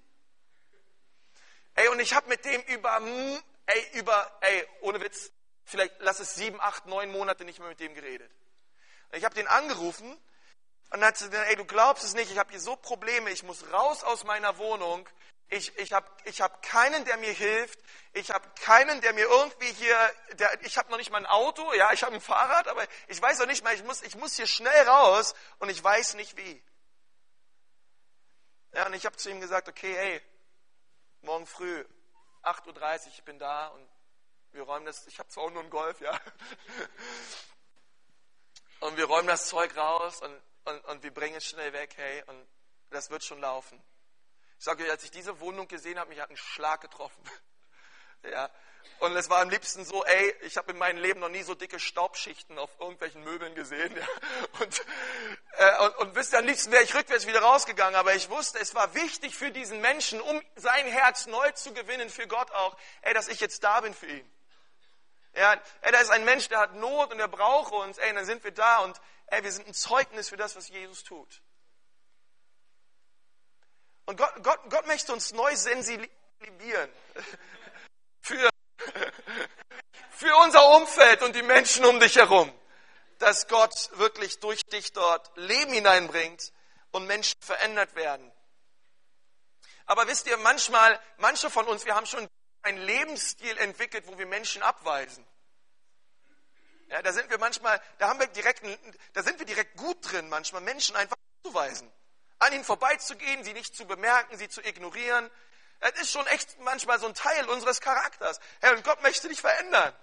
[1.75, 2.99] Ey, und ich habe mit dem über,
[3.65, 5.31] ey, über, ey, ohne Witz,
[5.63, 8.31] vielleicht lass es sieben, acht, neun Monate nicht mehr mit dem geredet.
[9.11, 10.19] Und ich habe den angerufen und
[10.99, 13.43] dann hat sie gesagt, ey, du glaubst es nicht, ich habe hier so Probleme, ich
[13.43, 15.07] muss raus aus meiner Wohnung,
[15.51, 17.77] ich, ich habe ich hab keinen, der mir hilft,
[18.13, 21.73] ich habe keinen, der mir irgendwie hier, der, ich habe noch nicht mal ein Auto,
[21.73, 24.37] ja, ich habe ein Fahrrad, aber ich weiß auch nicht mal, ich muss, ich muss
[24.37, 26.63] hier schnell raus und ich weiß nicht wie.
[28.73, 30.21] Ja, und ich habe zu ihm gesagt, okay, hey,
[31.21, 31.83] morgen früh,
[32.43, 33.89] 8.30 Uhr, ich bin da und
[34.53, 36.17] wir räumen das, ich habe zwar auch nur einen Golf, ja.
[38.79, 42.23] Und wir räumen das Zeug raus und, und, und wir bringen es schnell weg, hey,
[42.27, 42.47] und
[42.89, 43.79] das wird schon laufen.
[44.61, 47.19] Ich sage euch, als ich diese Wohnung gesehen habe, mich hat ein Schlag getroffen.
[48.31, 48.47] ja.
[48.99, 51.55] Und es war am liebsten so, ey, ich habe in meinem Leben noch nie so
[51.55, 53.91] dicke Staubschichten auf irgendwelchen Möbeln gesehen.
[53.97, 54.07] Ja.
[54.59, 54.85] Und,
[55.53, 57.95] äh, und, und wisst ihr, am liebsten wäre ich rückwärts wieder rausgegangen.
[57.95, 62.11] Aber ich wusste, es war wichtig für diesen Menschen, um sein Herz neu zu gewinnen,
[62.11, 64.31] für Gott auch, ey, dass ich jetzt da bin für ihn.
[65.33, 67.97] Ja, ey, da ist ein Mensch, der hat Not und der braucht uns.
[67.97, 71.03] Ey, dann sind wir da und ey, wir sind ein Zeugnis für das, was Jesus
[71.03, 71.41] tut.
[74.05, 76.91] Und Gott, Gott, Gott möchte uns neu sensibilisieren
[78.21, 78.49] für,
[80.11, 82.51] für unser Umfeld und die Menschen um dich herum,
[83.19, 86.51] dass Gott wirklich durch dich dort Leben hineinbringt
[86.91, 88.31] und Menschen verändert werden.
[89.85, 92.27] Aber wisst ihr, manchmal, manche von uns, wir haben schon
[92.61, 95.25] einen Lebensstil entwickelt, wo wir Menschen abweisen.
[96.87, 98.63] Ja, da sind wir manchmal, da haben wir direkt,
[99.13, 101.91] da sind wir direkt gut drin, manchmal Menschen einfach abzuweisen.
[102.41, 105.29] An ihnen vorbeizugehen, sie nicht zu bemerken, sie zu ignorieren.
[105.79, 108.39] Das ist schon echt manchmal so ein Teil unseres Charakters.
[108.61, 109.93] Herr, und Gott möchte dich verändern.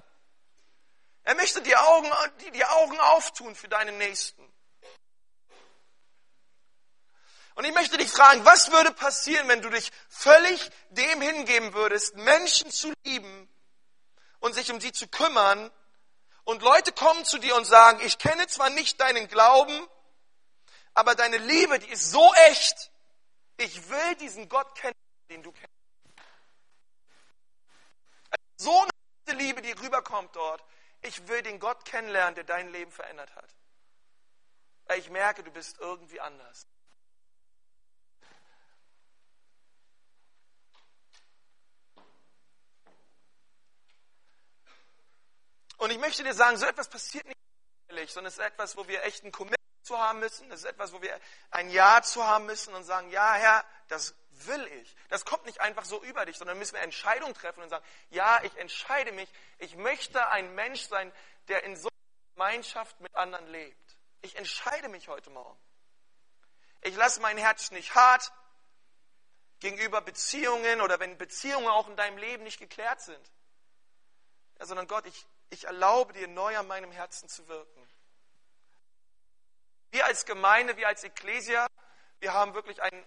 [1.24, 2.08] Er möchte die Augen,
[2.40, 4.42] die, die Augen auftun für deinen Nächsten.
[7.56, 12.14] Und ich möchte dich fragen, was würde passieren, wenn du dich völlig dem hingeben würdest,
[12.14, 13.48] Menschen zu lieben
[14.38, 15.72] und sich um sie zu kümmern
[16.44, 19.88] und Leute kommen zu dir und sagen, ich kenne zwar nicht deinen Glauben,
[20.98, 22.90] aber deine Liebe, die ist so echt.
[23.56, 24.96] Ich will diesen Gott kennen,
[25.30, 25.72] den du kennst.
[28.56, 28.84] So
[29.26, 30.64] eine Liebe, die rüberkommt dort.
[31.02, 33.54] Ich will den Gott kennenlernen, der dein Leben verändert hat.
[34.96, 36.66] Ich merke, du bist irgendwie anders.
[45.76, 47.38] Und ich möchte dir sagen, so etwas passiert nicht
[48.12, 49.57] sondern es ist etwas, wo wir echt ein Commitment
[49.88, 50.50] zu haben müssen.
[50.52, 51.18] Es ist etwas, wo wir
[51.50, 54.14] ein Ja zu haben müssen und sagen, ja Herr, das
[54.46, 54.94] will ich.
[55.08, 58.40] Das kommt nicht einfach so über dich, sondern müssen wir Entscheidungen treffen und sagen, ja,
[58.44, 61.12] ich entscheide mich, ich möchte ein Mensch sein,
[61.48, 63.96] der in so einer Gemeinschaft mit anderen lebt.
[64.20, 65.58] Ich entscheide mich heute Morgen.
[66.82, 68.32] Ich lasse mein Herz nicht hart
[69.60, 73.32] gegenüber Beziehungen oder wenn Beziehungen auch in deinem Leben nicht geklärt sind.
[74.58, 77.77] Ja, sondern Gott, ich, ich erlaube dir neu an meinem Herzen zu wirken.
[79.90, 81.66] Wir als Gemeinde, wir als Ekklesia,
[82.20, 83.06] wir haben wirklich einen,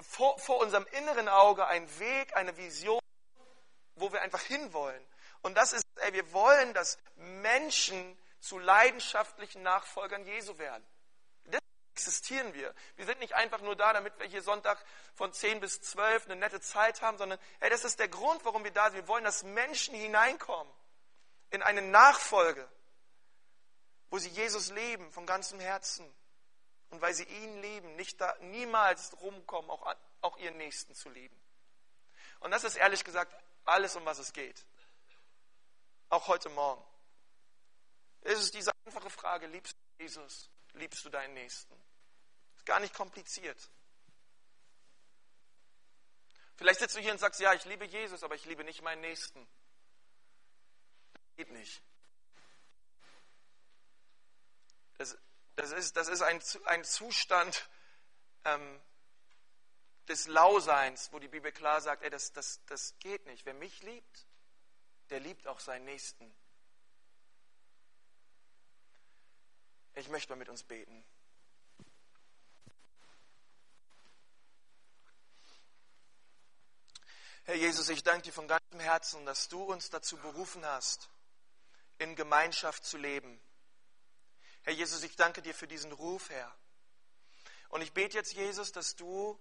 [0.00, 3.00] vor, vor unserem inneren Auge einen Weg, eine Vision,
[3.96, 5.04] wo wir einfach hinwollen.
[5.42, 10.86] Und das ist, ey, wir wollen, dass Menschen zu leidenschaftlichen Nachfolgern Jesu werden.
[11.44, 12.74] Deswegen existieren wir.
[12.96, 14.82] Wir sind nicht einfach nur da, damit wir hier Sonntag
[15.14, 18.64] von 10 bis 12 eine nette Zeit haben, sondern ey, das ist der Grund, warum
[18.64, 18.94] wir da sind.
[18.94, 20.72] Wir wollen, dass Menschen hineinkommen
[21.50, 22.68] in eine Nachfolge,
[24.10, 26.12] wo sie Jesus leben von ganzem Herzen
[26.90, 31.38] und weil sie ihn lieben, nicht da, niemals rumkommen, auch, auch ihren Nächsten zu lieben.
[32.40, 34.64] Und das ist ehrlich gesagt alles, um was es geht.
[36.08, 36.82] Auch heute Morgen.
[38.22, 41.74] Es ist diese einfache Frage, liebst du Jesus, liebst du deinen Nächsten?
[42.56, 43.70] Ist gar nicht kompliziert.
[46.56, 49.00] Vielleicht sitzt du hier und sagst, ja, ich liebe Jesus, aber ich liebe nicht meinen
[49.00, 49.46] Nächsten.
[51.36, 51.82] Geht nicht.
[54.98, 55.16] Das,
[55.56, 57.68] das ist, das ist ein, ein Zustand
[58.44, 58.80] ähm,
[60.08, 63.46] des Lauseins, wo die Bibel klar sagt, ey, das, das, das geht nicht.
[63.46, 64.26] Wer mich liebt,
[65.10, 66.34] der liebt auch seinen Nächsten.
[69.94, 71.04] Ich möchte mal mit uns beten.
[77.44, 81.08] Herr Jesus, ich danke dir von ganzem Herzen, dass du uns dazu berufen hast,
[81.96, 83.40] in Gemeinschaft zu leben.
[84.68, 86.54] Herr Jesus, ich danke dir für diesen Ruf, Herr.
[87.70, 89.40] Und ich bete jetzt, Jesus, dass du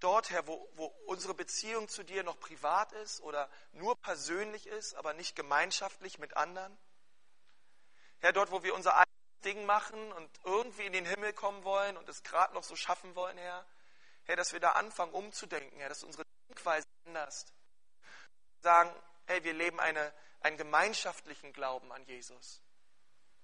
[0.00, 4.96] dort, Herr, wo, wo unsere Beziehung zu dir noch privat ist oder nur persönlich ist,
[4.96, 6.76] aber nicht gemeinschaftlich mit anderen.
[8.18, 11.96] Herr, dort, wo wir unser eigenes Ding machen und irgendwie in den Himmel kommen wollen
[11.96, 13.64] und es gerade noch so schaffen wollen, Herr.
[14.24, 17.54] Herr, dass wir da anfangen umzudenken, Herr, dass unsere Denkweise änderst.
[18.60, 18.94] Sagen,
[19.24, 22.60] hey, wir leben eine, einen gemeinschaftlichen Glauben an Jesus.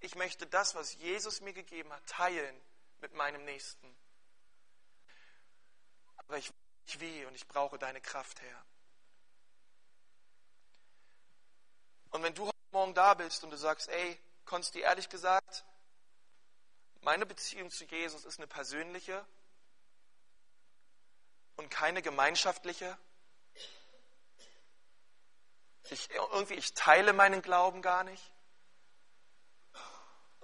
[0.01, 2.61] Ich möchte das, was Jesus mir gegeben hat, teilen
[3.01, 3.97] mit meinem Nächsten.
[6.17, 6.55] Aber ich weiß
[6.87, 8.65] nicht wie und ich brauche deine Kraft, Herr.
[12.11, 15.65] Und wenn du heute Morgen da bist und du sagst, ey, Konsti, ehrlich gesagt,
[17.01, 19.25] meine Beziehung zu Jesus ist eine persönliche
[21.57, 22.97] und keine gemeinschaftliche.
[25.91, 28.33] Ich, irgendwie, ich teile meinen Glauben gar nicht.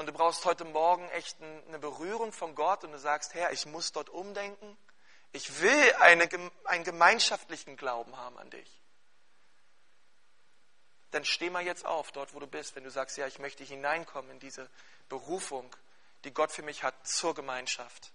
[0.03, 3.67] Und du brauchst heute Morgen echt eine Berührung von Gott und du sagst, Herr, ich
[3.67, 4.77] muss dort umdenken.
[5.31, 6.29] Ich will eine,
[6.65, 8.83] einen gemeinschaftlichen Glauben haben an dich.
[11.13, 13.63] Dann steh mal jetzt auf, dort wo du bist, wenn du sagst, ja, ich möchte
[13.63, 14.69] hineinkommen in diese
[15.09, 15.71] Berufung,
[16.25, 18.11] die Gott für mich hat zur Gemeinschaft.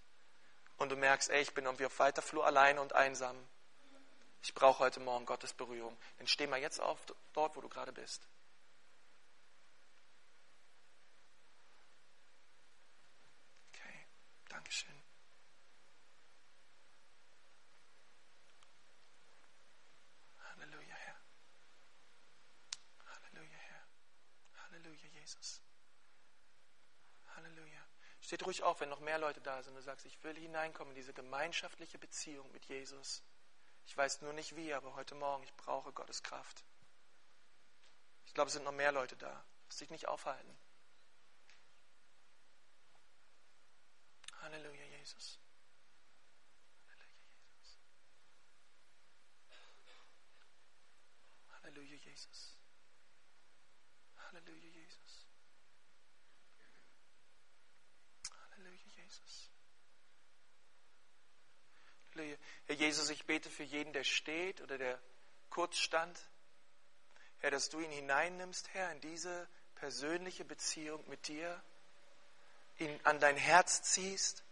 [0.76, 3.34] Und du merkst, ey, ich bin irgendwie auf weiter Flur alleine und einsam.
[4.42, 5.96] Ich brauche heute Morgen Gottes Berührung.
[6.18, 6.98] Dann steh mal jetzt auf,
[7.32, 8.28] dort wo du gerade bist.
[13.72, 14.06] Okay,
[14.48, 14.98] Dankeschön.
[28.28, 30.90] Steht ruhig auf, wenn noch mehr Leute da sind und du sagst, ich will hineinkommen
[30.90, 33.22] in diese gemeinschaftliche Beziehung mit Jesus.
[33.86, 36.62] Ich weiß nur nicht wie, aber heute Morgen, ich brauche Gottes Kraft.
[38.26, 39.42] Ich glaube, es sind noch mehr Leute da.
[39.64, 40.54] Lass dich nicht aufhalten.
[44.42, 45.38] Halleluja, Jesus.
[46.86, 47.78] Halleluja, Jesus.
[51.48, 52.28] Halleluja, Jesus.
[52.28, 52.58] Jesus.
[62.22, 65.00] Herr Jesus, ich bete für jeden, der steht oder der
[65.50, 66.18] kurz stand.
[67.40, 71.62] Herr, dass du ihn hineinnimmst, Herr, in diese persönliche Beziehung mit dir,
[72.78, 74.44] ihn an dein Herz ziehst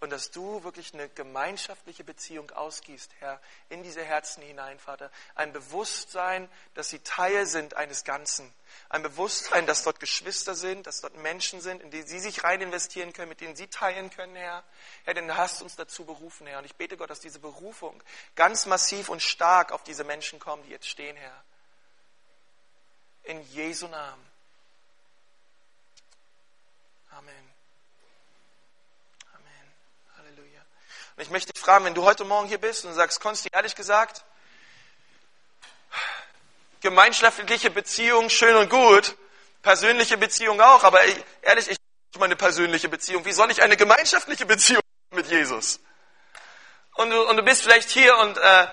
[0.00, 5.10] und dass du wirklich eine gemeinschaftliche Beziehung ausgießt, Herr, in diese Herzen hinein, Vater.
[5.34, 8.50] Ein Bewusstsein, dass sie Teil sind eines Ganzen.
[8.88, 12.62] Ein Bewusstsein, dass dort Geschwister sind, dass dort Menschen sind, in die sie sich rein
[12.62, 14.64] investieren können, mit denen sie teilen können, Herr.
[15.04, 16.60] Herr, denn du hast uns dazu berufen, Herr.
[16.60, 18.02] Und ich bete Gott, dass diese Berufung
[18.36, 21.44] ganz massiv und stark auf diese Menschen kommt, die jetzt stehen, Herr.
[23.24, 24.24] In Jesu Namen.
[27.10, 27.59] Amen.
[31.20, 33.74] Und ich möchte dich fragen, wenn du heute Morgen hier bist und sagst, Konsti, ehrlich
[33.74, 34.24] gesagt,
[36.80, 39.18] gemeinschaftliche Beziehung schön und gut,
[39.60, 41.76] persönliche Beziehung auch, aber ich, ehrlich, ich
[42.14, 43.26] habe meine persönliche Beziehung.
[43.26, 44.80] Wie soll ich eine gemeinschaftliche Beziehung
[45.10, 45.80] mit Jesus?
[46.94, 48.66] Und du, und du bist vielleicht hier und, äh,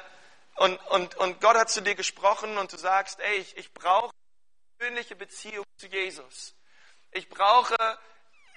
[0.55, 4.11] und, und, und Gott hat zu dir gesprochen und du sagst, ey, ich, ich brauche
[4.77, 6.55] persönliche Beziehung zu Jesus.
[7.11, 7.75] Ich brauche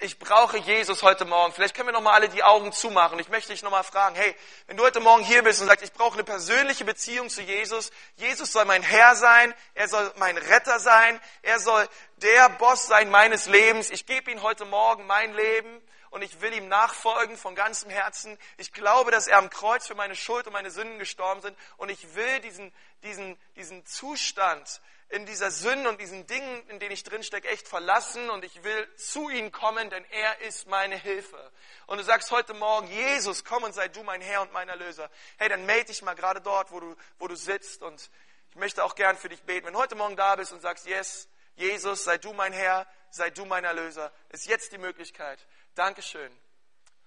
[0.01, 1.53] ich brauche Jesus heute Morgen.
[1.53, 3.19] Vielleicht können wir noch mal alle die Augen zumachen.
[3.19, 4.35] Ich möchte dich noch mal fragen, hey,
[4.65, 7.91] wenn du heute Morgen hier bist und sagst, ich brauche eine persönliche Beziehung zu Jesus,
[8.15, 11.87] Jesus soll mein Herr sein, er soll mein Retter sein, er soll
[12.17, 13.91] der Boss sein meines Lebens.
[13.91, 18.39] Ich gebe ihm heute Morgen mein Leben und ich will ihm nachfolgen von ganzem Herzen.
[18.57, 21.89] Ich glaube, dass er am Kreuz für meine Schuld und meine Sünden gestorben sind und
[21.89, 27.03] ich will diesen, diesen, diesen Zustand in dieser Sünde und diesen Dingen, in denen ich
[27.03, 31.51] drinstecke, echt verlassen und ich will zu ihm kommen, denn er ist meine Hilfe.
[31.85, 35.11] Und du sagst heute Morgen, Jesus, komm und sei du mein Herr und mein Erlöser.
[35.37, 38.09] Hey, dann melde dich mal gerade dort, wo du, wo du sitzt und
[38.51, 39.67] ich möchte auch gern für dich beten.
[39.67, 43.29] Wenn du heute Morgen da bist und sagst, yes, Jesus, sei du mein Herr, sei
[43.29, 45.45] du mein Erlöser, ist jetzt die Möglichkeit.
[45.75, 46.31] Dankeschön.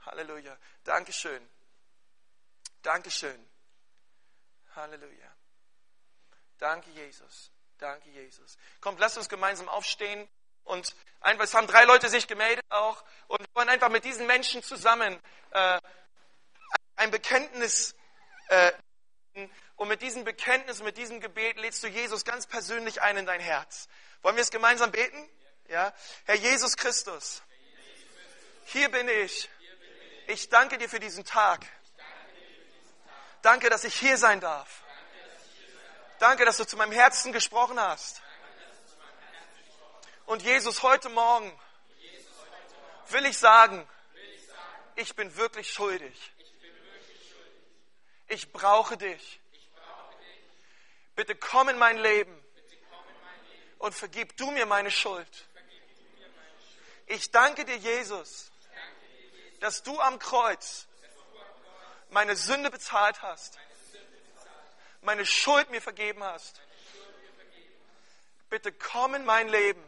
[0.05, 0.59] Halleluja.
[0.85, 1.49] Dankeschön.
[2.83, 3.49] Dankeschön.
[4.77, 5.35] Halleluja.
[6.59, 7.54] Danke, Jesus.
[7.79, 8.57] Danke, Jesus.
[8.81, 10.29] Kommt, lasst uns gemeinsam aufstehen
[10.65, 14.63] und einfach, es haben drei Leute sich gemeldet auch und wollen einfach mit diesen Menschen
[14.63, 15.21] zusammen
[15.51, 15.81] äh,
[16.97, 17.95] ein Bekenntnis
[18.49, 18.73] äh,
[19.77, 23.41] und mit diesem Bekenntnis, mit diesem Gebet lädst du Jesus ganz persönlich ein in dein
[23.41, 23.89] Herz.
[24.23, 25.29] Wollen wir es gemeinsam beten?
[25.69, 25.93] Ja?
[26.25, 27.43] Herr Jesus Christus,
[28.67, 29.51] hier bin ich.
[30.27, 31.67] Ich danke dir für diesen Tag.
[33.43, 34.84] Danke, dass ich hier sein darf.
[36.19, 38.23] Danke, dass du zu meinem Herzen gesprochen hast.
[40.27, 41.53] Und Jesus, heute Morgen
[43.09, 43.87] will ich sagen,
[44.97, 46.33] ich bin wirklich schuldig.
[48.29, 49.41] Ich brauche dich.
[51.15, 52.45] Bitte komm in mein Leben
[53.79, 55.47] und vergib du mir meine Schuld.
[57.07, 58.51] Ich danke dir, Jesus,
[59.61, 60.87] dass du am Kreuz
[62.11, 63.59] meine Sünde bezahlt hast,
[65.05, 66.61] meine Schuld mir vergeben hast.
[68.49, 69.83] Bitte komm in mein Leben.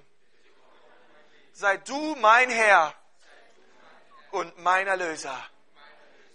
[1.52, 2.94] Sei du mein Herr
[4.30, 5.50] und mein Erlöser.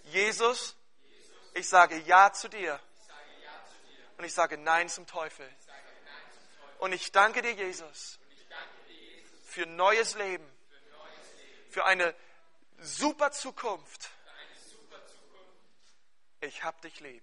[0.04, 0.76] Jesus,
[1.54, 2.80] ich sage Ja zu dir.
[4.18, 5.48] Und ich sage Nein zum Teufel.
[6.78, 8.18] Und ich danke dir, Jesus,
[9.46, 10.48] für neues Leben,
[11.70, 12.14] für eine
[12.78, 14.10] super Zukunft.
[16.40, 17.22] Ich hab dich lieb.